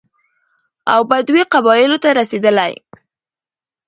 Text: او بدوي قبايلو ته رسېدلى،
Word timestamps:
او 0.93 1.01
بدوي 1.09 1.41
قبايلو 1.53 1.97
ته 2.03 2.09
رسېدلى، 2.19 2.69